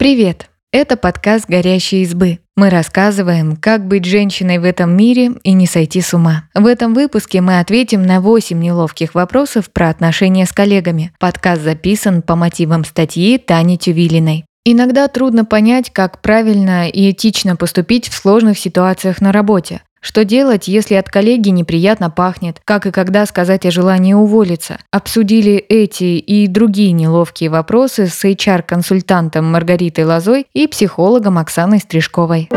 Привет! 0.00 0.48
Это 0.72 0.96
подкаст 0.96 1.44
«Горящие 1.46 2.04
избы». 2.04 2.38
Мы 2.56 2.70
рассказываем, 2.70 3.54
как 3.54 3.86
быть 3.86 4.06
женщиной 4.06 4.56
в 4.56 4.64
этом 4.64 4.96
мире 4.96 5.32
и 5.42 5.52
не 5.52 5.66
сойти 5.66 6.00
с 6.00 6.14
ума. 6.14 6.44
В 6.54 6.64
этом 6.64 6.94
выпуске 6.94 7.42
мы 7.42 7.60
ответим 7.60 8.02
на 8.02 8.22
8 8.22 8.58
неловких 8.58 9.14
вопросов 9.14 9.70
про 9.70 9.90
отношения 9.90 10.46
с 10.46 10.52
коллегами. 10.52 11.12
Подкаст 11.20 11.60
записан 11.60 12.22
по 12.22 12.34
мотивам 12.34 12.86
статьи 12.86 13.36
Тани 13.36 13.76
Тювилиной. 13.76 14.46
Иногда 14.64 15.06
трудно 15.06 15.44
понять, 15.44 15.90
как 15.92 16.22
правильно 16.22 16.88
и 16.88 17.10
этично 17.10 17.56
поступить 17.56 18.08
в 18.08 18.14
сложных 18.14 18.58
ситуациях 18.58 19.20
на 19.20 19.32
работе. 19.32 19.82
Что 20.00 20.24
делать, 20.24 20.66
если 20.66 20.94
от 20.94 21.10
коллеги 21.10 21.50
неприятно 21.50 22.08
пахнет? 22.08 22.60
Как 22.64 22.86
и 22.86 22.90
когда 22.90 23.26
сказать 23.26 23.66
о 23.66 23.70
желании 23.70 24.14
уволиться? 24.14 24.78
Обсудили 24.90 25.52
эти 25.52 26.18
и 26.18 26.46
другие 26.46 26.92
неловкие 26.92 27.50
вопросы 27.50 28.06
с 28.06 28.24
HR-консультантом 28.24 29.44
Маргаритой 29.44 30.04
Лозой 30.04 30.46
и 30.54 30.66
психологом 30.66 31.36
Оксаной 31.36 31.80
Стрижковой. 31.80 32.48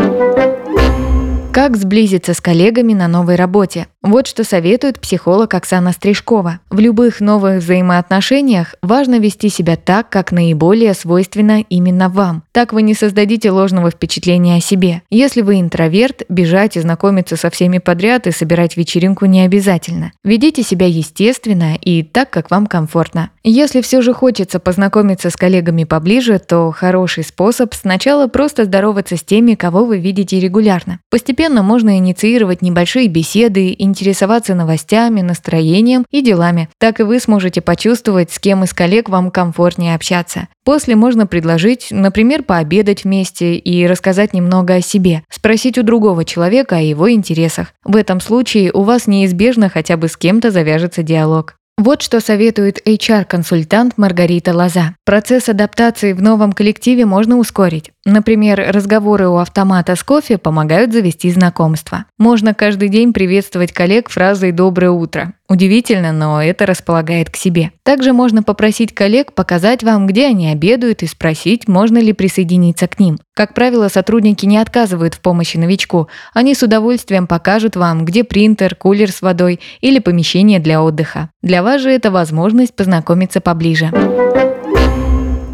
Как 1.54 1.78
сблизиться 1.78 2.34
с 2.34 2.42
коллегами 2.42 2.96
на 2.96 3.08
новой 3.08 3.36
работе? 3.36 3.86
Вот 4.02 4.26
что 4.26 4.44
советует 4.44 5.00
психолог 5.00 5.54
Оксана 5.54 5.92
Стрижкова. 5.92 6.62
В 6.72 6.80
любых 6.80 7.22
новых 7.22 7.62
взаимоотношениях 7.62 8.74
важно 8.82 9.20
вести 9.20 9.50
себя 9.50 9.76
так, 9.76 10.10
как 10.10 10.32
наиболее 10.32 10.96
свойственно 10.96 11.62
именно 11.70 12.10
вам. 12.10 12.42
Так 12.54 12.74
вы 12.74 12.82
не 12.82 12.96
создадите 12.96 13.52
ложного 13.52 13.92
впечатления 13.92 14.56
о 14.56 14.62
себе. 14.62 15.04
Если 15.12 15.42
вы 15.42 15.62
интроверт, 15.62 16.24
бежать 16.28 16.76
и 16.76 16.82
знакомиться 16.82 17.38
со 17.38 17.52
всеми 17.52 17.78
подряд 17.78 18.26
и 18.26 18.32
собирать 18.32 18.76
вечеринку 18.76 19.26
не 19.26 19.42
обязательно. 19.42 20.12
Ведите 20.24 20.64
себя 20.64 20.88
естественно 20.88 21.76
и 21.76 22.02
так, 22.02 22.32
как 22.32 22.50
вам 22.50 22.66
комфортно. 22.66 23.30
Если 23.46 23.82
все 23.82 24.02
же 24.02 24.14
хочется 24.14 24.58
познакомиться 24.62 25.30
с 25.30 25.36
коллегами 25.36 25.84
поближе, 25.84 26.40
то 26.40 26.72
хороший 26.72 27.26
способ 27.26 27.74
сначала 27.74 28.28
просто 28.28 28.64
здороваться 28.64 29.18
с 29.18 29.22
теми, 29.22 29.56
кого 29.56 29.84
вы 29.84 30.00
видите 30.00 30.40
регулярно. 30.40 31.02
Постепенно 31.10 31.62
можно 31.62 31.98
инициировать 31.98 32.62
небольшие 32.62 33.10
беседы, 33.10 33.76
интересоваться 33.78 34.56
новостями, 34.56 35.20
настроением 35.20 36.06
и 36.10 36.22
делами. 36.22 36.70
Так 36.78 37.02
и 37.02 37.04
вы 37.04 37.20
сможете 37.20 37.60
почувствовать, 37.60 38.32
с 38.32 38.40
кем 38.40 38.64
из 38.64 38.74
коллег 38.74 39.10
вам 39.10 39.30
комфортнее 39.30 39.96
общаться. 39.96 40.48
После 40.64 40.96
можно 40.96 41.28
предложить, 41.28 41.88
например, 41.92 42.44
пообедать 42.44 43.04
вместе 43.04 43.56
и 43.56 43.86
рассказать 43.86 44.34
немного 44.34 44.76
о 44.76 44.82
себе, 44.82 45.24
спросить 45.30 45.78
у 45.78 45.84
другого 45.84 46.24
человека 46.24 46.78
о 46.78 46.82
его 46.82 47.12
интересах. 47.12 47.74
В 47.84 47.98
этом 47.98 48.22
случае 48.22 48.72
у 48.72 48.84
вас 48.84 49.06
неизбежно 49.06 49.68
хотя 49.68 49.98
бы 49.98 50.08
с 50.08 50.16
кем-то 50.16 50.50
завяжется 50.50 51.04
диалог. 51.04 51.58
Вот 51.78 52.02
что 52.02 52.20
советует 52.20 52.86
HR-консультант 52.88 53.98
Маргарита 53.98 54.54
Лоза. 54.54 54.96
Процесс 55.06 55.50
адаптации 55.50 56.14
в 56.14 56.22
новом 56.22 56.54
коллективе 56.54 57.06
можно 57.06 57.38
ускорить. 57.38 57.93
Например, 58.06 58.62
разговоры 58.68 59.30
у 59.30 59.38
автомата 59.38 59.96
с 59.96 60.04
кофе 60.04 60.38
помогают 60.38 60.92
завести 60.92 61.32
знакомство. 61.32 62.06
Можно 62.18 62.54
каждый 62.54 62.90
день 62.90 63.14
приветствовать 63.14 63.72
коллег 63.72 64.10
фразой 64.10 64.52
«доброе 64.52 64.92
утро». 64.92 65.34
Удивительно, 65.48 66.12
но 66.12 66.42
это 66.42 66.66
располагает 66.66 67.30
к 67.30 67.38
себе. 67.38 67.72
Также 67.84 68.12
можно 68.12 68.44
попросить 68.44 68.94
коллег 68.94 69.34
показать 69.34 69.84
вам, 69.84 70.08
где 70.08 70.28
они 70.28 70.50
обедают 70.50 71.04
и 71.04 71.08
спросить, 71.08 71.68
можно 71.68 71.98
ли 71.98 72.12
присоединиться 72.12 72.88
к 72.88 73.00
ним. 73.00 73.20
Как 73.36 73.54
правило, 73.54 73.88
сотрудники 73.88 74.46
не 74.46 74.58
отказывают 74.58 75.14
в 75.14 75.20
помощи 75.20 75.58
новичку. 75.58 76.10
Они 76.34 76.56
с 76.56 76.64
удовольствием 76.64 77.28
покажут 77.28 77.76
вам, 77.76 78.04
где 78.04 78.24
принтер, 78.24 78.76
кулер 78.76 79.12
с 79.12 79.22
водой 79.22 79.60
или 79.80 80.00
помещение 80.00 80.60
для 80.60 80.82
отдыха. 80.82 81.30
Для 81.42 81.64
вас 81.64 81.82
же 81.82 81.92
это 81.92 82.12
возможность 82.12 82.76
познакомиться 82.76 83.40
поближе. 83.40 83.92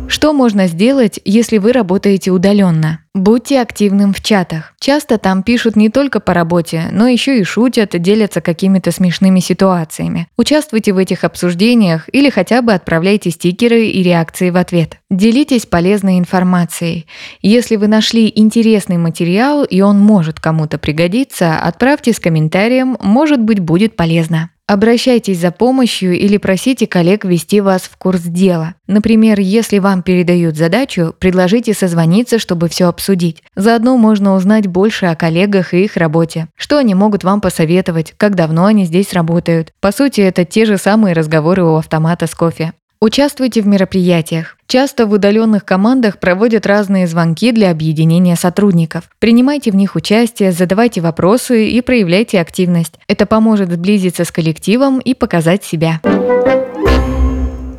Что 0.09 0.33
можно 0.33 0.65
сделать, 0.65 1.19
если 1.23 1.59
вы 1.59 1.71
работаете 1.71 2.31
удаленно? 2.31 3.01
Будьте 3.13 3.61
активным 3.61 4.11
в 4.11 4.21
чатах. 4.21 4.73
Часто 4.79 5.19
там 5.19 5.43
пишут 5.43 5.75
не 5.75 5.89
только 5.89 6.19
по 6.19 6.33
работе, 6.33 6.85
но 6.91 7.07
еще 7.07 7.39
и 7.39 7.43
шутят, 7.43 7.91
делятся 7.91 8.41
какими-то 8.41 8.91
смешными 8.91 9.39
ситуациями. 9.39 10.27
Участвуйте 10.35 10.93
в 10.93 10.97
этих 10.97 11.23
обсуждениях 11.23 12.09
или 12.11 12.31
хотя 12.31 12.63
бы 12.63 12.73
отправляйте 12.73 13.29
стикеры 13.29 13.85
и 13.85 14.01
реакции 14.01 14.49
в 14.49 14.57
ответ. 14.57 14.97
Делитесь 15.11 15.67
полезной 15.67 16.17
информацией. 16.17 17.05
Если 17.43 17.75
вы 17.75 17.87
нашли 17.87 18.31
интересный 18.35 18.97
материал 18.97 19.63
и 19.63 19.81
он 19.81 19.99
может 19.99 20.39
кому-то 20.39 20.79
пригодиться, 20.79 21.59
отправьте 21.59 22.13
с 22.13 22.19
комментарием, 22.19 22.97
может 22.99 23.41
быть 23.41 23.59
будет 23.59 23.95
полезно. 23.95 24.49
Обращайтесь 24.69 25.39
за 25.39 25.49
помощью 25.49 26.15
или 26.15 26.37
просите 26.37 26.85
коллег 26.85 27.25
ввести 27.25 27.59
вас 27.59 27.81
в 27.81 27.97
курс 27.97 28.21
дела. 28.21 28.75
Например, 28.85 29.39
если 29.39 29.79
вам 29.79 30.03
передают 30.03 30.57
задачу, 30.57 31.15
предложите 31.17 31.73
созвониться, 31.73 32.37
чтобы 32.37 32.69
все 32.69 32.85
обсудить. 32.85 33.41
Заодно 33.55 33.97
можно 33.97 34.35
узнать 34.35 34.67
больше 34.67 35.07
о 35.07 35.15
коллегах 35.15 35.73
и 35.73 35.85
их 35.85 35.97
работе. 35.97 36.49
Что 36.55 36.77
они 36.77 36.93
могут 36.93 37.23
вам 37.23 37.41
посоветовать, 37.41 38.13
как 38.15 38.35
давно 38.35 38.65
они 38.65 38.85
здесь 38.85 39.11
работают. 39.13 39.73
По 39.81 39.91
сути, 39.91 40.21
это 40.21 40.45
те 40.45 40.65
же 40.65 40.77
самые 40.77 41.15
разговоры 41.15 41.63
у 41.63 41.77
автомата 41.77 42.27
с 42.27 42.35
кофе. 42.35 42.73
Участвуйте 43.01 43.61
в 43.61 43.67
мероприятиях. 43.67 44.57
Часто 44.67 45.05
в 45.05 45.13
удаленных 45.13 45.63
командах 45.63 46.19
проводят 46.19 46.67
разные 46.67 47.07
звонки 47.07 47.53
для 47.53 47.71
объединения 47.71 48.35
сотрудников. 48.35 49.09
Принимайте 49.19 49.71
в 49.71 49.75
них 49.75 49.95
участие, 49.95 50.51
задавайте 50.51 50.99
вопросы 50.99 51.69
и 51.69 51.79
проявляйте 51.79 52.41
активность. 52.41 52.99
Это 53.07 53.25
поможет 53.25 53.71
сблизиться 53.71 54.25
с 54.25 54.31
коллективом 54.33 54.99
и 54.99 55.13
показать 55.13 55.63
себя. 55.63 56.01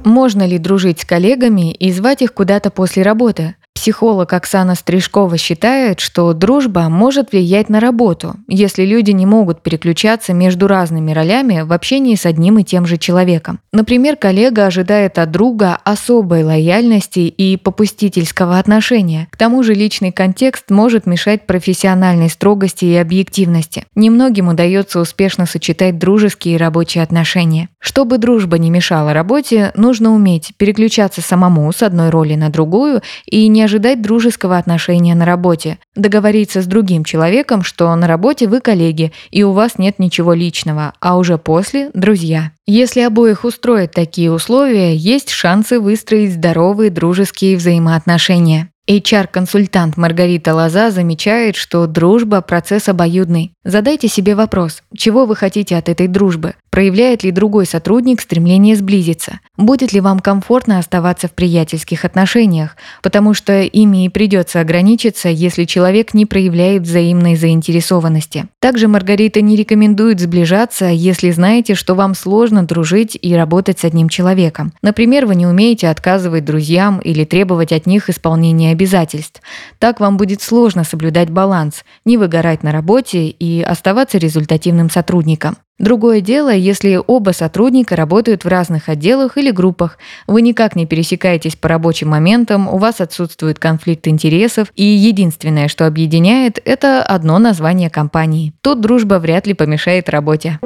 Можно 0.07 0.47
ли 0.47 0.57
дружить 0.57 1.01
с 1.01 1.05
коллегами 1.05 1.71
и 1.71 1.93
звать 1.93 2.23
их 2.23 2.33
куда-то 2.33 2.71
после 2.71 3.03
работы? 3.03 3.57
Психолог 3.81 4.31
Оксана 4.35 4.75
Стрижкова 4.75 5.39
считает, 5.39 6.01
что 6.01 6.35
дружба 6.35 6.91
может 6.91 7.33
влиять 7.33 7.71
на 7.71 7.81
работу, 7.81 8.35
если 8.47 8.85
люди 8.85 9.13
не 9.13 9.25
могут 9.25 9.63
переключаться 9.63 10.35
между 10.35 10.67
разными 10.67 11.13
ролями 11.13 11.63
в 11.63 11.73
общении 11.73 12.15
с 12.15 12.27
одним 12.27 12.59
и 12.59 12.63
тем 12.63 12.85
же 12.85 12.99
человеком. 12.99 13.59
Например, 13.73 14.17
коллега 14.17 14.67
ожидает 14.67 15.19
от 15.19 15.31
друга 15.31 15.79
особой 15.83 16.45
лояльности 16.45 17.21
и 17.21 17.57
попустительского 17.57 18.59
отношения. 18.59 19.29
К 19.31 19.39
тому 19.39 19.63
же 19.63 19.73
личный 19.73 20.13
контекст 20.13 20.69
может 20.69 21.07
мешать 21.07 21.47
профессиональной 21.47 22.29
строгости 22.29 22.85
и 22.85 22.97
объективности. 22.97 23.87
Немногим 23.95 24.49
удается 24.49 25.01
успешно 25.01 25.47
сочетать 25.47 25.99
дружеские 25.99 26.57
и 26.57 26.59
рабочие 26.59 27.03
отношения. 27.03 27.71
Чтобы 27.81 28.19
дружба 28.19 28.59
не 28.59 28.69
мешала 28.71 29.15
работе, 29.15 29.73
нужно 29.75 30.15
уметь 30.15 30.53
переключаться 30.59 31.23
самому 31.23 31.73
с 31.73 31.83
одной 31.83 32.11
роли 32.11 32.35
на 32.35 32.51
другую 32.51 33.01
и 33.25 33.49
не 33.49 33.63
ожидать 33.63 34.03
дружеского 34.03 34.59
отношения 34.59 35.15
на 35.15 35.25
работе. 35.25 35.79
Договориться 35.97 36.61
с 36.61 36.67
другим 36.67 37.05
человеком, 37.05 37.63
что 37.63 37.95
на 37.97 38.07
работе 38.07 38.49
вы 38.49 38.61
коллеги 38.61 39.13
и 39.31 39.43
у 39.45 39.53
вас 39.53 39.79
нет 39.79 39.99
ничего 39.99 40.35
личного, 40.35 40.93
а 41.01 41.17
уже 41.17 41.39
после– 41.39 41.91
друзья. 41.95 42.53
Если 42.67 43.01
обоих 43.01 43.45
устроят 43.45 43.93
такие 43.93 44.31
условия, 44.31 44.95
есть 44.95 45.31
шансы 45.31 45.81
выстроить 45.81 46.35
здоровые 46.35 46.91
дружеские 46.91 47.57
взаимоотношения. 47.57 48.71
HR-консультант 48.91 49.97
Маргарита 49.97 50.53
Лоза 50.53 50.91
замечает, 50.91 51.55
что 51.55 51.87
дружба– 51.87 52.41
процесс 52.43 52.89
обоюдный. 52.89 53.53
Задайте 53.65 54.09
себе 54.09 54.35
вопрос, 54.35 54.83
чего 54.97 55.27
вы 55.27 55.37
хотите 55.37 55.77
от 55.77 55.91
этой 55.91 56.09
дружбы? 56.09 56.55
Проявляет 56.71 57.25
ли 57.25 57.31
другой 57.31 57.67
сотрудник 57.67 58.23
стремление 58.23 58.75
сблизиться? 58.75 59.41
Будет 59.59 59.93
ли 59.93 60.01
вам 60.01 60.21
комфортно 60.21 60.79
оставаться 60.79 61.29
в 61.29 61.33
приятельских 61.33 62.07
отношениях? 62.07 62.77
Потому 63.03 63.35
что 63.35 63.61
ими 63.61 64.07
и 64.07 64.09
придется 64.09 64.61
ограничиться, 64.61 65.29
если 65.29 65.65
человек 65.65 66.15
не 66.15 66.25
проявляет 66.25 66.83
взаимной 66.83 67.37
заинтересованности. 67.37 68.47
Также 68.61 68.89
Маргарита 68.89 69.43
не 69.43 69.57
рекомендует 69.57 70.21
сближаться, 70.21 70.87
если 70.87 71.31
знаете, 71.31 71.75
что 71.75 71.95
вам 71.95 72.15
сложно 72.15 72.63
дружить 72.63 73.19
и 73.21 73.35
работать 73.35 73.81
с 73.81 73.85
одним 73.85 74.09
человеком. 74.09 74.73
Например, 74.81 75.27
вы 75.27 75.35
не 75.35 75.47
умеете 75.47 75.89
отказывать 75.89 76.47
друзьям 76.47 76.99
или 77.01 77.25
требовать 77.25 77.73
от 77.73 77.85
них 77.85 78.09
исполнения 78.09 78.73
обязательств. 78.73 79.43
Так 79.79 80.01
вам 80.01 80.17
будет 80.17 80.41
сложно 80.41 80.85
соблюдать 80.85 81.29
баланс, 81.29 81.85
не 82.07 82.17
выгорать 82.17 82.63
на 82.63 82.73
работе 82.73 83.27
и 83.27 83.50
оставаться 83.59 84.19
результативным 84.19 84.91
сотрудником. 84.91 85.57
Другое 85.79 86.21
дело, 86.21 86.55
если 86.55 87.01
оба 87.05 87.31
сотрудника 87.31 87.97
работают 87.97 88.45
в 88.45 88.49
разных 88.49 88.91
отделах 88.91 89.39
или 89.39 89.51
группах, 89.51 89.97
вы 90.27 90.43
никак 90.43 90.77
не 90.77 90.85
пересекаетесь 90.85 91.57
по 91.57 91.69
рабочим 91.69 92.11
моментам, 92.11 92.69
у 92.69 92.77
вас 92.77 93.01
отсутствует 93.01 93.59
конфликт 93.59 94.07
интересов, 94.07 94.73
и 94.77 94.85
единственное, 94.85 95.69
что 95.69 95.87
объединяет, 95.87 96.61
это 96.65 97.03
одно 97.03 97.39
название 97.39 97.89
компании. 97.89 98.53
Тут 98.61 98.83
дружба 98.83 99.15
вряд 99.15 99.47
ли 99.47 99.55
помешает 99.55 100.11
работе. 100.11 100.59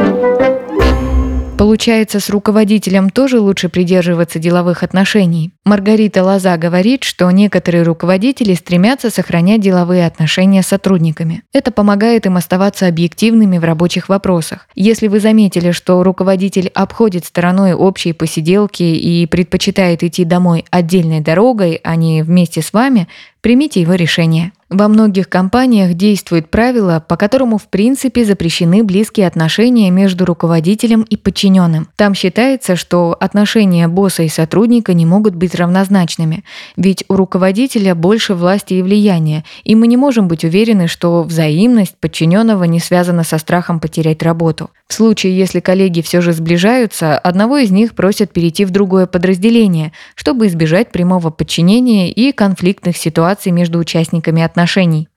Получается, 1.56 2.19
с 2.19 2.31
руководителем 2.31 3.11
тоже 3.11 3.39
лучше 3.39 3.69
придерживаться 3.69 4.41
деловых 4.41 4.83
отношений. 4.83 5.53
Маргарита 5.65 6.25
Лоза 6.25 6.56
говорит, 6.56 7.05
что 7.05 7.31
некоторые 7.31 7.85
руководители 7.85 8.55
стремятся 8.55 9.09
сохранять 9.09 9.61
деловые 9.61 10.05
отношения 10.05 10.62
с 10.62 10.67
сотрудниками. 10.67 11.43
Это 11.53 11.71
помогает 11.71 12.27
им 12.27 12.37
оставаться 12.37 12.89
объективными 12.89 13.59
в 13.59 13.65
рабочих 13.65 14.09
вопросах. 14.09 14.69
Если 14.75 15.06
вы 15.06 15.21
заметили, 15.21 15.71
что 15.71 16.03
руководитель 16.03 16.73
обходит 16.75 17.25
стороной 17.25 17.73
общие 17.73 18.15
посиделки 18.15 18.83
и 18.83 19.25
предпочитает 19.27 20.03
идти 20.03 20.25
домой 20.25 20.65
отдельной 20.71 21.21
дорогой, 21.21 21.81
а 21.85 21.95
не 21.95 22.23
вместе 22.23 22.62
с 22.62 22.73
вами, 22.73 23.06
примите 23.41 23.81
его 23.81 23.95
решение. 23.95 24.51
Во 24.75 24.88
многих 24.88 25.29
компаниях 25.29 25.94
действует 25.94 26.50
правило, 26.50 26.99
по 27.06 27.17
которому 27.17 27.59
в 27.59 27.69
принципе 27.69 28.25
запрещены 28.25 28.82
близкие 28.82 29.29
отношения 29.29 29.88
между 29.88 30.25
руководителем 30.25 31.03
и 31.03 31.17
подчиненным. 31.17 31.87
Там 31.94 32.12
считается, 32.12 32.75
что 32.75 33.17
отношения 33.21 33.87
босса 33.87 34.25
и 34.25 34.29
сотрудника 34.29 34.93
не 34.93 35.06
могут 35.06 35.37
быть 35.37 35.55
равнозначными, 35.55 36.43
ведь 36.76 37.05
у 37.06 37.15
руководителя 37.15 37.94
больше 37.94 38.35
власти 38.35 38.75
и 38.75 38.82
влияния, 38.82 39.44
и 39.62 39.76
мы 39.76 39.87
не 39.87 39.97
можем 39.97 40.26
быть 40.26 40.43
уверены, 40.43 40.88
что 40.88 41.23
взаимность 41.23 41.94
подчиненного 42.00 42.65
не 42.65 42.81
связана 42.81 43.23
со 43.23 43.38
страхом 43.38 43.79
потерять 43.79 44.25
работу. 44.25 44.70
В 44.88 44.94
случае, 44.94 45.38
если 45.38 45.61
коллеги 45.61 46.00
все 46.00 46.20
же 46.20 46.32
сближаются, 46.32 47.17
одного 47.17 47.59
из 47.59 47.70
них 47.70 47.94
просят 47.94 48.32
перейти 48.32 48.65
в 48.65 48.70
другое 48.70 49.06
подразделение, 49.06 49.93
чтобы 50.17 50.49
избежать 50.49 50.91
прямого 50.91 51.31
подчинения 51.31 52.11
и 52.11 52.32
конфликтных 52.32 52.97
ситуаций 52.97 53.53
между 53.53 53.79
участниками 53.79 54.43
отношений. 54.43 54.63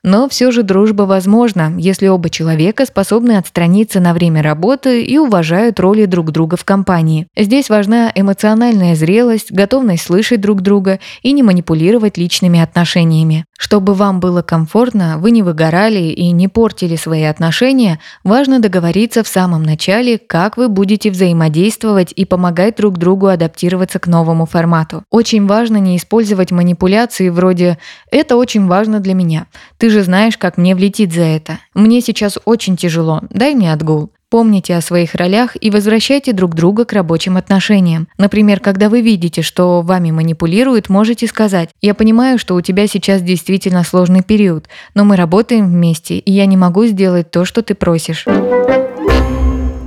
Но 0.04 0.30
все 0.30 0.52
же 0.52 0.64
дружба 0.64 1.04
возможна, 1.04 1.74
если 1.78 2.08
оба 2.08 2.30
человека 2.30 2.86
способны 2.86 3.38
отстраниться 3.38 4.00
на 4.00 4.14
время 4.14 4.42
работы 4.42 5.04
и 5.04 5.18
уважают 5.18 5.80
роли 5.80 6.06
друг 6.06 6.32
друга 6.32 6.58
в 6.58 6.64
компании. 6.64 7.28
Здесь 7.36 7.70
важна 7.70 8.12
эмоциональная 8.14 8.96
зрелость, 8.96 9.52
готовность 9.52 10.04
слышать 10.04 10.42
друг 10.42 10.62
друга 10.62 11.00
и 11.22 11.32
не 11.32 11.44
манипулировать 11.44 12.18
личными 12.18 12.60
отношениями. 12.60 13.46
Чтобы 13.58 13.96
вам 13.96 14.20
было 14.20 14.44
комфортно, 14.44 15.18
вы 15.18 15.32
не 15.32 15.42
выгорали 15.42 16.00
и 16.00 16.30
не 16.30 16.48
портили 16.48 16.96
свои 16.96 17.24
отношения, 17.24 18.00
важно 18.24 18.60
договориться 18.60 19.24
в 19.24 19.28
самом 19.28 19.64
начале, 19.64 20.20
как 20.20 20.58
вы 20.58 20.70
будете 20.70 21.10
взаимодействовать 21.10 22.14
и 22.16 22.24
помогать 22.24 22.78
друг 22.78 23.00
другу 23.00 23.28
адаптироваться 23.28 23.98
к 23.98 24.06
новому 24.06 24.46
формату. 24.46 25.04
Очень 25.10 25.48
важно 25.48 25.78
не 25.78 25.98
использовать 25.98 26.52
манипуляции 26.52 27.30
вроде 27.30 27.80
«это 28.12 28.36
очень 28.36 28.68
важно 28.68 29.00
для 29.00 29.16
меня», 29.16 29.48
«ты 29.78 29.90
же 29.90 30.04
знаешь, 30.04 30.38
как 30.38 30.58
мне 30.58 30.76
влетит 30.76 31.12
за 31.12 31.24
это. 31.24 31.58
Мне 31.74 32.02
сейчас 32.02 32.38
очень 32.46 32.78
тяжело, 32.78 33.24
дай 33.32 33.56
мне 33.56 33.74
отгул. 33.74 34.12
Помните 34.30 34.76
о 34.76 34.82
своих 34.82 35.16
ролях 35.16 35.56
и 35.60 35.70
возвращайте 35.70 36.34
друг 36.34 36.54
друга 36.54 36.84
к 36.84 36.92
рабочим 36.92 37.38
отношениям. 37.38 38.10
Например, 38.18 38.60
когда 38.60 38.90
вы 38.90 39.00
видите, 39.00 39.42
что 39.42 39.82
вами 39.82 40.12
манипулируют, 40.12 40.90
можете 40.90 41.28
сказать 41.28 41.70
«Я 41.82 41.94
понимаю, 41.94 42.38
что 42.38 42.56
у 42.56 42.62
тебя 42.62 42.88
сейчас 42.88 43.22
действительно 43.22 43.86
сложный 43.86 44.24
период, 44.24 44.68
но 44.94 45.06
мы 45.06 45.16
работаем 45.16 45.68
вместе, 45.68 46.18
и 46.18 46.32
я 46.32 46.46
не 46.46 46.58
могу 46.58 46.86
сделать 46.88 47.32
то, 47.32 47.46
что 47.46 47.62
ты 47.62 47.74
просишь». 47.74 48.26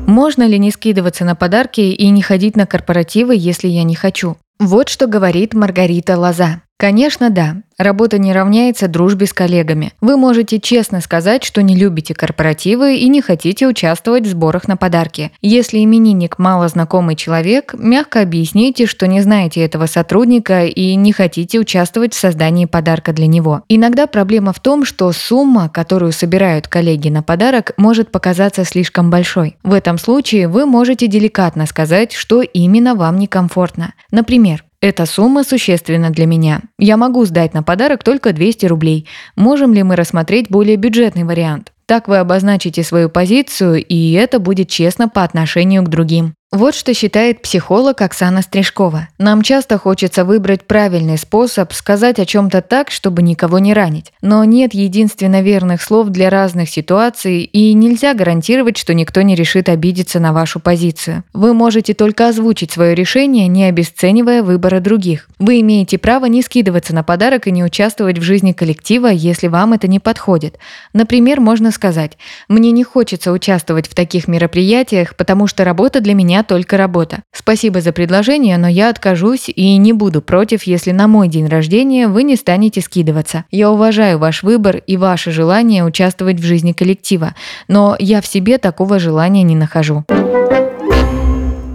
Можно 0.07 0.47
ли 0.47 0.59
не 0.59 0.71
скидываться 0.71 1.27
на 1.27 1.35
подарки 1.35 1.83
и 1.83 2.09
не 2.09 2.23
ходить 2.23 2.57
на 2.57 2.67
корпоративы, 2.67 3.35
если 3.37 3.69
я 3.69 3.85
не 3.85 3.95
хочу? 3.95 4.39
Вот 4.59 4.89
что 4.89 5.07
говорит 5.07 5.53
Маргарита 5.53 6.19
Лоза. 6.19 6.63
Конечно, 6.81 7.29
да. 7.29 7.57
Работа 7.77 8.17
не 8.17 8.33
равняется 8.33 8.89
дружбе 8.89 9.27
с 9.27 9.35
коллегами. 9.35 9.93
Вы 10.01 10.17
можете 10.17 10.59
честно 10.59 11.03
сказать, 11.03 11.45
что 11.45 11.61
не 11.61 11.77
любите 11.77 12.15
корпоративы 12.15 12.97
и 12.97 13.07
не 13.11 13.21
хотите 13.21 13.67
участвовать 13.67 14.25
в 14.25 14.31
сборах 14.31 14.67
на 14.67 14.79
подарки. 14.79 15.31
Если 15.43 15.85
именинник 15.85 16.39
мало 16.39 16.69
знакомый 16.69 17.17
человек, 17.17 17.75
мягко 17.77 18.23
объясните, 18.23 18.87
что 18.87 19.07
не 19.07 19.21
знаете 19.21 19.63
этого 19.63 19.85
сотрудника 19.85 20.65
и 20.65 20.95
не 20.95 21.13
хотите 21.13 21.59
участвовать 21.59 22.15
в 22.15 22.19
создании 22.19 22.65
подарка 22.65 23.13
для 23.13 23.27
него. 23.27 23.61
Иногда 23.69 24.07
проблема 24.07 24.55
в 24.55 24.61
том, 24.61 24.87
что 24.87 25.13
сумма, 25.13 25.69
которую 25.69 26.13
собирают 26.13 26.67
коллеги 26.67 27.11
на 27.11 27.23
подарок, 27.23 27.73
может 27.77 28.11
показаться 28.11 28.65
слишком 28.65 29.11
большой. 29.11 29.59
В 29.63 29.75
этом 29.75 29.99
случае 29.99 30.49
вы 30.49 30.65
можете 30.65 31.09
деликатно 31.09 31.67
сказать, 31.67 32.15
что 32.15 32.41
именно 32.41 32.95
вам 32.95 33.19
некомфортно. 33.19 33.93
Например, 34.11 34.65
эта 34.81 35.05
сумма 35.05 35.45
существенна 35.45 36.11
для 36.11 36.27
меня. 36.27 36.63
Я 36.79 36.97
могу 36.97 37.25
сдать 37.27 37.53
на 37.53 37.63
подарок 37.63 38.03
только 38.03 38.33
200 38.33 38.67
рублей. 38.67 39.07
Можем 39.37 39.75
ли 39.75 39.83
мы 39.83 39.95
рассмотреть 39.95 40.49
более 40.49 40.77
бюджетный 40.77 41.25
вариант? 41.25 41.73
Так 41.87 42.09
вы 42.09 42.19
обозначите 42.19 42.83
свою 42.83 43.11
позицию, 43.11 43.85
и 43.85 44.13
это 44.13 44.39
будет 44.39 44.69
честно 44.69 45.09
по 45.09 45.23
отношению 45.23 45.83
к 45.83 45.89
другим. 45.89 46.35
Вот 46.53 46.75
что 46.75 46.93
считает 46.95 47.43
психолог 47.43 48.01
Оксана 48.01 48.43
Стрижкова. 48.43 49.07
Нам 49.19 49.43
часто 49.43 49.79
хочется 49.79 50.25
выбрать 50.25 50.65
правильный 50.65 51.17
способ 51.17 51.73
сказать 51.73 52.19
о 52.19 52.27
чем-то 52.27 52.61
так, 52.61 52.91
чтобы 52.91 53.23
никого 53.23 53.61
не 53.61 53.73
ранить. 53.73 54.13
Но 54.21 54.43
нет 54.43 54.75
единственно 54.75 55.43
верных 55.43 55.81
слов 55.81 56.09
для 56.09 56.29
разных 56.29 56.69
ситуаций, 56.69 57.43
и 57.43 57.73
нельзя 57.73 58.15
гарантировать, 58.15 58.79
что 58.79 58.95
никто 58.95 59.23
не 59.23 59.37
решит 59.37 59.69
обидеться 59.69 60.19
на 60.19 60.33
вашу 60.33 60.59
позицию. 60.59 61.23
Вы 61.33 61.55
можете 61.55 61.95
только 61.95 62.27
озвучить 62.27 62.73
свое 62.73 62.97
решение, 62.97 63.47
не 63.47 63.67
обесценивая 63.67 64.43
выбора 64.43 64.81
других. 64.81 65.29
Вы 65.39 65.61
имеете 65.61 65.99
право 65.99 66.25
не 66.25 66.43
скидываться 66.43 66.93
на 66.93 67.05
подарок 67.05 67.47
и 67.47 67.53
не 67.53 67.63
участвовать 67.63 68.19
в 68.19 68.23
жизни 68.23 68.51
коллектива, 68.51 69.07
если 69.07 69.47
вам 69.47 69.75
это 69.75 69.87
не 69.87 70.01
подходит. 70.01 70.59
Например, 70.95 71.41
можно 71.41 71.71
сказать 71.71 72.19
«Мне 72.49 72.73
не 72.73 72.83
хочется 72.83 73.31
участвовать 73.31 73.87
в 73.87 73.95
таких 73.95 74.27
мероприятиях, 74.27 75.15
потому 75.15 75.47
что 75.47 75.63
работа 75.63 76.01
для 76.01 76.15
меня 76.15 76.40
только 76.43 76.77
работа. 76.77 77.23
Спасибо 77.33 77.81
за 77.81 77.93
предложение, 77.93 78.59
но 78.59 78.69
я 78.69 78.89
откажусь 78.91 79.49
и 79.49 79.77
не 79.77 79.93
буду 79.93 80.23
против, 80.23 80.65
если 80.65 80.93
на 80.93 81.09
мой 81.09 81.29
день 81.29 81.47
рождения 81.47 82.09
вы 82.09 82.23
не 82.23 82.37
станете 82.37 82.81
скидываться. 82.81 83.45
Я 83.51 83.71
уважаю 83.71 84.19
ваш 84.19 84.43
выбор 84.43 84.77
и 84.77 84.97
ваше 84.97 85.31
желание 85.31 85.85
участвовать 85.85 86.41
в 86.41 86.45
жизни 86.45 86.73
коллектива, 86.73 87.35
но 87.69 87.97
я 87.99 88.21
в 88.21 88.27
себе 88.27 88.59
такого 88.59 88.99
желания 88.99 89.43
не 89.43 89.57
нахожу. 89.57 90.05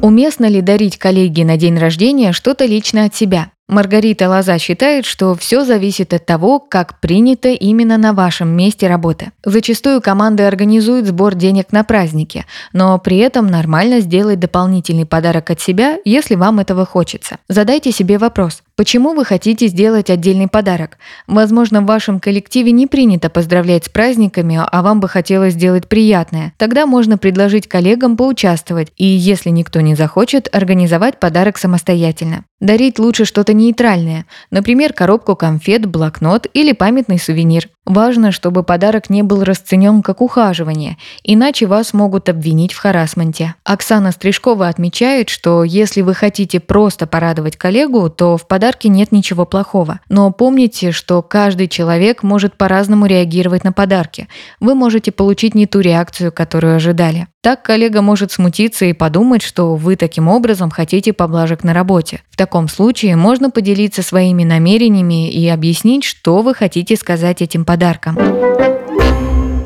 Уместно 0.01 0.45
ли 0.45 0.62
дарить 0.62 0.97
коллеге 0.97 1.45
на 1.45 1.57
день 1.57 1.79
рождения 1.79 2.31
что-то 2.31 2.65
лично 2.65 3.06
от 3.06 3.15
себя? 3.15 3.47
Маргарита 3.67 4.29
Лоза 4.29 4.59
считает, 4.59 5.06
что 5.06 5.33
все 5.33 5.65
зависит 5.65 6.13
от 6.13 6.25
того, 6.25 6.59
как 6.59 7.00
принято 7.00 7.50
именно 7.50 7.97
на 7.97 8.13
вашем 8.13 8.50
месте 8.50 8.88
работы. 8.88 9.31
Зачастую 9.44 10.01
команды 10.01 10.44
организуют 10.44 11.07
сбор 11.07 11.33
денег 11.33 11.71
на 11.71 11.83
праздники, 11.83 12.45
но 12.73 13.00
при 13.00 13.17
этом 13.17 13.47
нормально 13.47 14.01
сделать 14.01 14.39
дополнительный 14.39 15.07
подарок 15.07 15.50
от 15.50 15.62
себя, 15.62 15.97
если 16.06 16.35
вам 16.35 16.59
этого 16.59 16.85
хочется. 16.85 17.38
Задайте 17.50 17.91
себе 17.91 18.19
вопрос, 18.19 18.62
почему 18.75 19.13
вы 19.13 19.25
хотите 19.25 19.68
сделать 19.68 20.10
отдельный 20.10 20.48
подарок? 20.48 20.98
Возможно, 21.27 21.81
в 21.81 21.86
вашем 21.86 22.19
коллективе 22.19 22.72
не 22.72 22.88
принято 22.88 23.30
поздравлять 23.30 23.86
с 23.86 23.89
праздниками, 23.89 24.60
а 24.66 24.81
вам 24.81 25.00
бы 25.00 25.07
хотелось 25.07 25.54
сделать 25.54 25.88
приятное. 25.88 26.54
Тогда 26.57 26.86
можно 26.86 27.18
предложить 27.18 27.68
коллегам 27.68 28.18
поучаствовать 28.18 28.92
и, 28.98 29.06
если 29.06 29.50
никто 29.50 29.81
не 29.81 29.95
захочет, 29.95 30.48
организовать 30.54 31.19
подарок 31.19 31.57
самостоятельно. 31.57 32.46
Дарить 32.62 33.00
лучше 33.00 33.25
что-то 33.25 33.53
нейтральное, 33.53 34.25
например, 34.50 34.94
коробку 34.94 35.36
конфет, 35.36 35.86
блокнот 35.86 36.48
или 36.53 36.72
памятный 36.72 37.20
сувенир. 37.20 37.67
Важно, 37.86 38.32
чтобы 38.32 38.63
подарок 38.63 39.10
не 39.10 39.22
был 39.22 39.44
расценен 39.44 40.01
как 40.01 40.22
ухаживание, 40.22 40.98
иначе 41.24 41.67
вас 41.67 41.94
могут 41.94 42.29
обвинить 42.29 42.74
в 42.74 42.79
харасменте. 42.79 43.55
Оксана 43.63 44.12
Стрижкова 44.12 44.70
отмечает, 44.70 45.29
что 45.29 45.63
если 45.63 46.01
вы 46.01 46.15
хотите 46.15 46.60
просто 46.60 47.05
порадовать 47.05 47.58
коллегу, 47.58 48.10
то 48.10 48.38
в 48.38 48.48
подарке 48.65 48.89
нет 48.89 49.12
ничего 49.12 49.45
плохого. 49.45 50.00
Но 50.10 50.31
помните, 50.31 50.91
что 50.91 51.22
каждый 51.22 51.67
человек 51.67 52.24
может 52.24 52.57
по-разному 52.57 53.05
реагировать 53.05 53.63
на 53.63 53.72
подарки. 53.72 54.27
Вы 54.60 54.74
можете 54.74 55.12
получить 55.12 55.53
не 55.53 55.67
ту 55.67 55.81
реакцию, 55.81 56.31
которую 56.31 56.77
ожидали. 56.77 57.27
Так 57.41 57.62
коллега 57.62 58.01
может 58.01 58.31
смутиться 58.31 58.86
и 58.86 58.93
подумать, 58.93 59.43
что 59.43 59.75
вы 59.75 59.95
таким 59.95 60.27
образом 60.27 60.72
хотите 60.72 61.13
поблажек 61.13 61.63
на 61.63 61.75
работе. 61.75 62.22
В 62.31 62.38
таком 62.38 62.67
случае 62.67 63.15
можно 63.15 63.51
поделиться 63.51 64.01
своими 64.01 64.43
намерениями 64.43 65.29
и 65.29 65.48
объяснить, 65.48 66.03
что 66.03 66.41
вы 66.41 66.55
хотите 66.55 66.95
сказать 66.95 67.43
этим 67.43 67.65
подарком. 67.65 68.17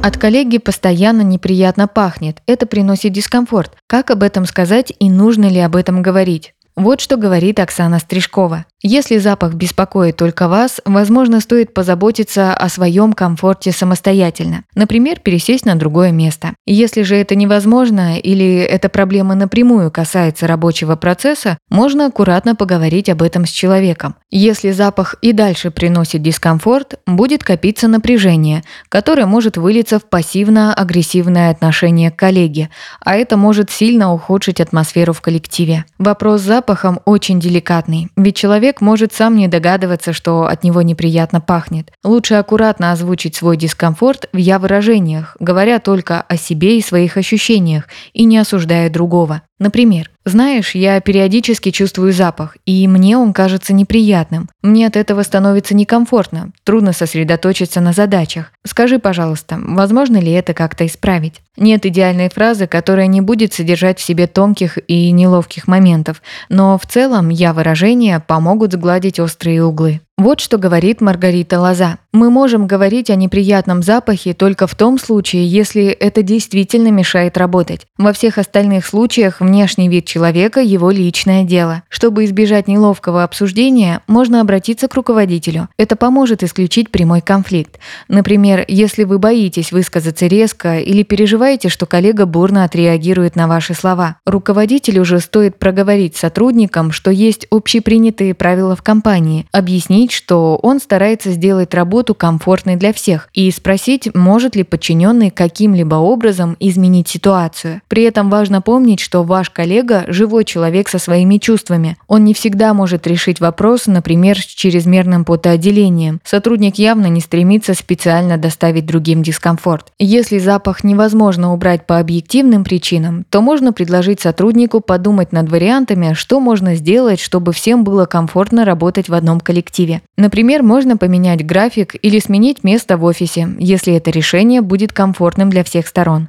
От 0.04 0.18
коллеги 0.18 0.58
постоянно 0.58 1.22
неприятно 1.22 1.88
пахнет. 1.88 2.42
Это 2.48 2.66
приносит 2.66 3.14
дискомфорт. 3.14 3.78
Как 3.88 4.12
об 4.12 4.24
этом 4.24 4.46
сказать 4.46 4.92
и 5.00 5.10
нужно 5.10 5.46
ли 5.46 5.60
об 5.60 5.78
этом 5.78 6.02
говорить? 6.02 6.54
Вот 6.80 7.02
что 7.02 7.18
говорит 7.18 7.60
Оксана 7.60 8.00
Стрижкова. 8.00 8.64
Если 8.82 9.18
запах 9.18 9.56
беспокоит 9.56 10.16
только 10.16 10.48
вас, 10.48 10.80
возможно, 10.86 11.42
стоит 11.42 11.74
позаботиться 11.74 12.54
о 12.54 12.70
своем 12.70 13.12
комфорте 13.12 13.74
самостоятельно. 13.74 14.64
Например, 14.74 15.20
пересесть 15.20 15.66
на 15.66 15.76
другое 15.76 16.14
место. 16.14 16.54
Если 16.66 17.02
же 17.02 17.18
это 17.18 17.36
невозможно 17.36 18.18
или 18.18 18.60
эта 18.60 18.88
проблема 18.88 19.36
напрямую 19.36 19.92
касается 19.92 20.48
рабочего 20.48 20.96
процесса, 20.96 21.58
можно 21.70 22.06
аккуратно 22.06 22.56
поговорить 22.56 23.10
об 23.10 23.22
этом 23.22 23.46
с 23.46 23.50
человеком. 23.50 24.16
Если 24.30 24.72
запах 24.72 25.16
и 25.22 25.34
дальше 25.34 25.72
приносит 25.72 26.22
дискомфорт, 26.22 27.02
будет 27.06 27.44
копиться 27.44 27.90
напряжение, 27.90 28.64
которое 28.88 29.26
может 29.26 29.58
вылиться 29.58 30.00
в 30.00 30.06
пассивно-агрессивное 30.06 31.50
отношение 31.50 32.12
к 32.12 32.16
коллеге, 32.16 32.70
а 33.04 33.18
это 33.18 33.36
может 33.36 33.70
сильно 33.70 34.14
ухудшить 34.14 34.62
атмосферу 34.62 35.12
в 35.12 35.20
коллективе. 35.20 35.84
Вопрос 35.98 36.44
с 36.44 36.46
запахом 36.70 37.00
очень 37.06 37.40
деликатный, 37.40 38.10
ведь 38.16 38.36
человек 38.36 38.80
может 38.80 39.12
сам 39.12 39.36
не 39.36 39.48
догадываться, 39.48 40.14
что 40.14 40.46
от 40.46 40.64
него 40.64 40.84
неприятно 40.84 41.42
пахнет. 41.42 41.92
Лучше 42.04 42.36
аккуратно 42.36 42.92
озвучить 42.92 43.36
свой 43.36 43.58
дискомфорт 43.58 44.30
в 44.34 44.38
«я-выражениях», 44.38 45.36
говоря 45.40 45.80
только 45.80 46.22
о 46.22 46.38
себе 46.38 46.78
и 46.78 46.82
своих 46.84 47.18
ощущениях, 47.18 47.86
и 48.14 48.24
не 48.24 48.38
осуждая 48.38 48.92
другого. 48.92 49.42
Например, 49.60 50.10
знаешь, 50.24 50.74
я 50.74 51.02
периодически 51.02 51.72
чувствую 51.72 52.14
запах, 52.14 52.56
и 52.66 52.88
мне 52.88 53.18
он 53.18 53.34
кажется 53.34 53.74
неприятным. 53.74 54.50
Мне 54.62 54.88
от 54.88 54.96
этого 54.96 55.22
становится 55.24 55.76
некомфортно, 55.76 56.52
трудно 56.64 56.94
сосредоточиться 56.94 57.82
на 57.82 57.92
задачах. 57.92 58.54
Скажи, 58.66 59.00
пожалуйста, 59.00 59.60
возможно 59.62 60.18
ли 60.18 60.32
это 60.32 60.54
как-то 60.54 60.86
исправить? 60.86 61.42
Нет 61.58 61.86
идеальной 61.86 62.30
фразы, 62.30 62.68
которая 62.68 63.08
не 63.08 63.20
будет 63.20 63.54
содержать 63.54 64.00
в 64.00 64.04
себе 64.04 64.28
тонких 64.28 64.78
и 64.88 65.12
неловких 65.12 65.68
моментов, 65.68 66.22
но 66.48 66.78
в 66.78 66.86
целом 66.86 67.28
я 67.30 67.54
выражения 67.54 68.20
помогут 68.20 68.74
сгладить 68.74 69.20
острые 69.20 69.64
углы. 69.64 70.00
Вот 70.20 70.42
что 70.42 70.58
говорит 70.58 71.00
Маргарита 71.00 71.62
Лоза. 71.62 71.98
Мы 72.12 72.30
можем 72.30 72.68
говорить 72.68 73.10
о 73.10 73.16
неприятном 73.16 73.82
запахе 73.82 74.34
только 74.34 74.68
в 74.68 74.76
том 74.76 75.00
случае, 75.00 75.48
если 75.48 75.86
это 75.86 76.24
действительно 76.24 76.90
мешает 76.90 77.38
работать. 77.38 77.88
Во 77.98 78.12
всех 78.12 78.38
остальных 78.38 78.86
случаях 78.86 79.40
внешний 79.40 79.88
вид 79.88 80.04
человека– 80.04 80.60
его 80.62 80.92
личное 80.92 81.46
дело. 81.46 81.84
Чтобы 81.88 82.26
избежать 82.26 82.68
неловкого 82.68 83.24
обсуждения, 83.24 84.02
можно 84.08 84.42
обратиться 84.42 84.90
к 84.90 84.96
руководителю. 84.96 85.70
Это 85.78 85.96
поможет 85.96 86.44
исключить 86.44 86.92
прямой 86.92 87.22
конфликт. 87.22 87.80
Например, 88.10 88.66
если 88.68 89.06
вы 89.06 89.20
боитесь 89.20 89.72
высказаться 89.72 90.28
резко 90.28 90.80
или 90.80 91.04
переживаете, 91.04 91.70
что 91.70 91.86
коллега 91.86 92.26
бурно 92.26 92.66
отреагирует 92.66 93.38
на 93.38 93.48
ваши 93.48 93.74
слова. 93.74 94.18
Руководителю 94.26 95.06
же 95.06 95.22
стоит 95.22 95.58
проговорить 95.58 96.18
сотрудникам, 96.18 96.92
что 96.92 97.10
есть 97.10 97.48
общепринятые 97.52 98.34
правила 98.34 98.76
в 98.76 98.82
компании, 98.82 99.46
объяснить, 99.54 100.09
объяснить, 100.10 100.12
что 100.12 100.60
он 100.62 100.80
старается 100.80 101.32
сделать 101.32 101.74
работу 101.74 102.16
комфортной 102.16 102.76
для 102.76 102.94
всех 102.94 103.30
и 103.34 103.52
спросить, 103.52 104.14
может 104.16 104.56
ли 104.56 104.64
подчиненный 104.64 105.30
каким-либо 105.30 105.96
образом 105.96 106.56
изменить 106.60 107.08
ситуацию. 107.08 107.82
При 107.88 108.04
этом 108.04 108.30
важно 108.30 108.62
помнить, 108.62 109.00
что 109.00 109.24
ваш 109.24 109.50
коллега– 109.50 110.06
живой 110.08 110.44
человек 110.44 110.90
со 110.90 111.00
своими 111.00 111.38
чувствами. 111.38 111.98
Он 112.08 112.24
не 112.24 112.34
всегда 112.34 112.74
может 112.74 113.08
решить 113.08 113.40
вопрос, 113.40 113.88
например, 113.88 114.40
с 114.40 114.46
чрезмерным 114.46 115.26
потоотделением. 115.26 116.20
Сотрудник 116.24 116.80
явно 116.80 117.08
не 117.08 117.22
стремится 117.22 117.74
специально 117.74 118.38
доставить 118.38 118.86
другим 118.86 119.24
дискомфорт. 119.24 119.92
Если 120.00 120.40
запах 120.40 120.84
невозможно 120.84 121.54
убрать 121.54 121.86
по 121.86 122.00
объективным 122.00 122.64
причинам, 122.64 123.26
то 123.30 123.42
можно 123.42 123.74
предложить 123.74 124.22
сотруднику 124.22 124.80
подумать 124.80 125.32
над 125.32 125.50
вариантами, 125.50 126.14
что 126.14 126.40
можно 126.40 126.76
сделать, 126.76 127.20
чтобы 127.20 127.52
всем 127.52 127.84
было 127.84 128.06
комфортно 128.06 128.66
работать 128.66 129.10
в 129.10 129.14
одном 129.14 129.40
коллективе. 129.40 129.99
Например, 130.18 130.64
можно 130.64 130.98
поменять 130.98 131.46
график 131.46 131.96
или 132.02 132.20
сменить 132.20 132.64
место 132.64 132.98
в 132.98 133.04
офисе, 133.04 133.48
если 133.60 133.94
это 133.94 134.12
решение 134.12 134.62
будет 134.62 134.94
комфортным 134.94 135.50
для 135.50 135.64
всех 135.64 135.88
сторон. 135.88 136.28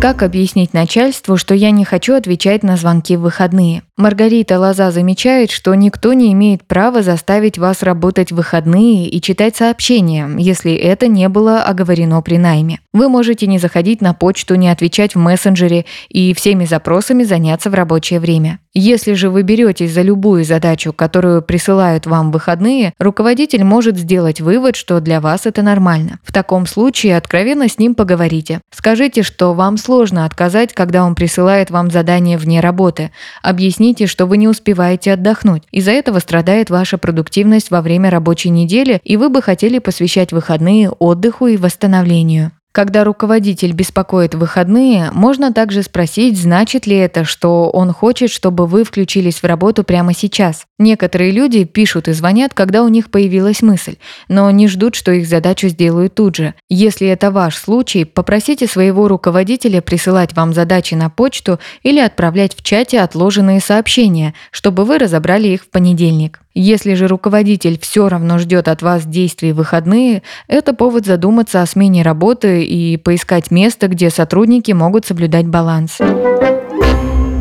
Как 0.00 0.22
объяснить 0.22 0.74
начальству, 0.74 1.36
что 1.36 1.56
я 1.56 1.72
не 1.72 1.84
хочу 1.84 2.14
отвечать 2.14 2.62
на 2.62 2.76
звонки 2.76 3.16
в 3.16 3.22
выходные? 3.22 3.82
Маргарита 3.96 4.60
Лоза 4.60 4.92
замечает, 4.92 5.50
что 5.50 5.74
никто 5.74 6.12
не 6.12 6.32
имеет 6.32 6.64
права 6.64 7.02
заставить 7.02 7.58
вас 7.58 7.82
работать 7.82 8.30
в 8.30 8.36
выходные 8.36 9.08
и 9.08 9.20
читать 9.20 9.56
сообщения, 9.56 10.30
если 10.38 10.72
это 10.72 11.08
не 11.08 11.28
было 11.28 11.64
оговорено 11.64 12.22
при 12.22 12.38
найме. 12.38 12.78
Вы 12.92 13.08
можете 13.08 13.48
не 13.48 13.58
заходить 13.58 14.00
на 14.00 14.14
почту, 14.14 14.54
не 14.54 14.70
отвечать 14.70 15.16
в 15.16 15.18
мессенджере 15.18 15.84
и 16.08 16.32
всеми 16.32 16.64
запросами 16.64 17.24
заняться 17.24 17.68
в 17.68 17.74
рабочее 17.74 18.20
время. 18.20 18.60
Если 18.80 19.14
же 19.14 19.28
вы 19.28 19.42
беретесь 19.42 19.90
за 19.90 20.02
любую 20.02 20.44
задачу, 20.44 20.92
которую 20.92 21.42
присылают 21.42 22.06
вам 22.06 22.30
выходные, 22.30 22.94
руководитель 23.00 23.64
может 23.64 23.98
сделать 23.98 24.40
вывод, 24.40 24.76
что 24.76 25.00
для 25.00 25.20
вас 25.20 25.46
это 25.46 25.62
нормально. 25.62 26.20
В 26.22 26.32
таком 26.32 26.64
случае 26.64 27.16
откровенно 27.16 27.68
с 27.68 27.80
ним 27.80 27.96
поговорите. 27.96 28.60
Скажите, 28.70 29.24
что 29.24 29.52
вам 29.52 29.78
сложно 29.78 30.24
отказать, 30.24 30.74
когда 30.74 31.04
он 31.04 31.16
присылает 31.16 31.72
вам 31.72 31.90
задание 31.90 32.38
вне 32.38 32.60
работы. 32.60 33.10
Объясните, 33.42 34.06
что 34.06 34.26
вы 34.26 34.36
не 34.36 34.46
успеваете 34.46 35.14
отдохнуть. 35.14 35.64
Из-за 35.72 35.90
этого 35.90 36.20
страдает 36.20 36.70
ваша 36.70 36.98
продуктивность 36.98 37.72
во 37.72 37.82
время 37.82 38.10
рабочей 38.10 38.50
недели, 38.50 39.00
и 39.02 39.16
вы 39.16 39.28
бы 39.28 39.42
хотели 39.42 39.80
посвящать 39.80 40.30
выходные 40.30 40.90
отдыху 40.90 41.48
и 41.48 41.56
восстановлению. 41.56 42.52
Когда 42.78 43.02
руководитель 43.02 43.72
беспокоит 43.72 44.36
выходные, 44.36 45.10
можно 45.10 45.52
также 45.52 45.82
спросить, 45.82 46.40
значит 46.40 46.86
ли 46.86 46.94
это, 46.94 47.24
что 47.24 47.70
он 47.70 47.92
хочет, 47.92 48.30
чтобы 48.30 48.68
вы 48.68 48.84
включились 48.84 49.42
в 49.42 49.44
работу 49.44 49.82
прямо 49.82 50.14
сейчас. 50.14 50.64
Некоторые 50.78 51.32
люди 51.32 51.64
пишут 51.64 52.06
и 52.06 52.12
звонят, 52.12 52.54
когда 52.54 52.84
у 52.84 52.88
них 52.88 53.10
появилась 53.10 53.62
мысль, 53.62 53.96
но 54.28 54.48
не 54.52 54.68
ждут, 54.68 54.94
что 54.94 55.10
их 55.10 55.26
задачу 55.26 55.66
сделают 55.66 56.14
тут 56.14 56.36
же. 56.36 56.54
Если 56.68 57.08
это 57.08 57.32
ваш 57.32 57.56
случай, 57.56 58.04
попросите 58.04 58.68
своего 58.68 59.08
руководителя 59.08 59.80
присылать 59.80 60.36
вам 60.36 60.54
задачи 60.54 60.94
на 60.94 61.10
почту 61.10 61.58
или 61.82 61.98
отправлять 61.98 62.54
в 62.54 62.62
чате 62.62 63.00
отложенные 63.00 63.58
сообщения, 63.58 64.34
чтобы 64.52 64.84
вы 64.84 64.98
разобрали 64.98 65.48
их 65.48 65.64
в 65.64 65.70
понедельник. 65.70 66.38
Если 66.60 66.94
же 66.94 67.06
руководитель 67.06 67.78
все 67.80 68.08
равно 68.08 68.40
ждет 68.40 68.66
от 68.66 68.82
вас 68.82 69.06
действий 69.06 69.52
в 69.52 69.58
выходные, 69.58 70.24
это 70.48 70.74
повод 70.74 71.06
задуматься 71.06 71.62
о 71.62 71.66
смене 71.66 72.02
работы 72.02 72.64
и 72.64 72.96
поискать 72.96 73.52
место, 73.52 73.86
где 73.86 74.10
сотрудники 74.10 74.72
могут 74.72 75.06
соблюдать 75.06 75.46
баланс. 75.46 75.98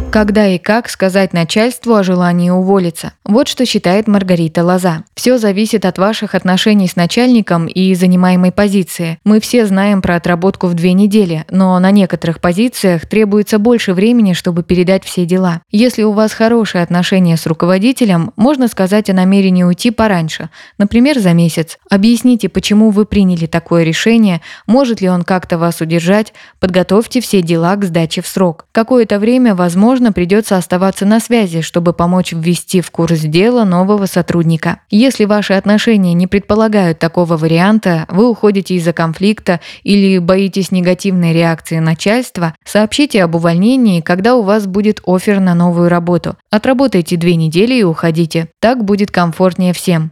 Когда 0.10 0.48
и 0.48 0.58
как 0.58 0.90
сказать 0.90 1.34
начальству 1.34 1.94
о 1.94 2.02
желании 2.02 2.50
уволиться? 2.50 3.12
Вот 3.26 3.50
что 3.50 3.66
считает 3.66 4.08
Маргарита 4.08 4.64
Лоза. 4.64 5.04
Все 5.16 5.38
зависит 5.38 5.86
от 5.86 5.98
ваших 5.98 6.34
отношений 6.34 6.88
с 6.88 6.96
начальником 6.96 7.68
и 7.68 7.94
занимаемой 7.94 8.52
позиции. 8.54 9.20
Мы 9.26 9.42
все 9.42 9.66
знаем 9.66 10.02
про 10.02 10.16
отработку 10.16 10.68
в 10.68 10.74
две 10.74 10.94
недели, 10.94 11.46
но 11.52 11.78
на 11.78 11.92
некоторых 11.92 12.40
позициях 12.40 13.06
требуется 13.06 13.60
больше 13.60 13.94
времени, 13.94 14.32
чтобы 14.34 14.64
передать 14.64 15.04
все 15.04 15.26
дела. 15.26 15.62
Если 15.72 16.04
у 16.04 16.14
вас 16.14 16.32
хорошие 16.32 16.84
отношения 16.84 17.36
с 17.36 17.46
руководителем, 17.46 18.32
можно 18.38 18.70
сказать 18.70 19.10
о 19.10 19.14
намерении 19.14 19.64
уйти 19.64 19.92
пораньше, 19.92 20.50
например, 20.78 21.20
за 21.20 21.34
месяц. 21.34 21.78
Объясните, 21.92 22.48
почему 22.48 22.92
вы 22.92 23.06
приняли 23.06 23.46
такое 23.46 23.84
решение, 23.84 24.42
может 24.66 25.02
ли 25.02 25.10
он 25.10 25.24
как-то 25.24 25.58
вас 25.58 25.82
удержать, 25.82 26.34
подготовьте 26.62 27.20
все 27.20 27.42
дела 27.42 27.76
к 27.76 27.84
сдаче 27.84 28.22
в 28.22 28.28
срок. 28.28 28.66
Какое-то 28.72 29.20
время, 29.20 29.54
возможно, 29.54 30.07
возможно, 30.08 30.14
придется 30.14 30.58
оставаться 30.58 31.06
на 31.06 31.20
связи, 31.20 31.62
чтобы 31.62 31.94
помочь 31.94 32.34
ввести 32.34 32.82
в 32.82 32.92
курс 32.92 33.20
дела 33.22 33.66
нового 33.66 34.06
сотрудника. 34.06 34.80
Если 34.90 35.26
ваши 35.26 35.54
отношения 35.54 36.14
не 36.14 36.28
предполагают 36.28 37.00
такого 37.00 37.38
варианта, 37.38 38.06
вы 38.10 38.30
уходите 38.30 38.76
из-за 38.76 38.94
конфликта 38.94 39.60
или 39.84 40.20
боитесь 40.20 40.72
негативной 40.72 41.34
реакции 41.34 41.80
начальства, 41.80 42.54
сообщите 42.66 43.24
об 43.24 43.36
увольнении, 43.36 44.02
когда 44.02 44.36
у 44.36 44.44
вас 44.44 44.66
будет 44.66 45.02
офер 45.06 45.40
на 45.40 45.56
новую 45.56 45.90
работу. 45.90 46.36
Отработайте 46.52 47.18
две 47.18 47.36
недели 47.36 47.76
и 47.76 47.84
уходите. 47.84 48.48
Так 48.60 48.84
будет 48.84 49.12
комфортнее 49.12 49.74
всем. 49.74 50.12